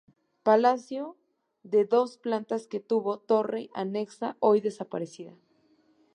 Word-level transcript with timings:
Palacio 0.41 1.15
de 1.61 1.85
dos 1.85 2.17
plantas 2.25 2.63
que 2.71 2.79
tuvo 2.89 3.13
torre 3.29 3.63
anexa 3.83 4.29
hoy 4.47 4.57
desaparecida. 4.59 5.35